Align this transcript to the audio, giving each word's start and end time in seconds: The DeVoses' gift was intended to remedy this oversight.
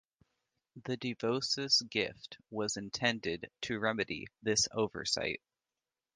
The 0.85 0.97
DeVoses' 0.97 1.83
gift 1.87 2.39
was 2.49 2.75
intended 2.75 3.51
to 3.65 3.77
remedy 3.77 4.29
this 4.41 4.67
oversight. 4.71 5.43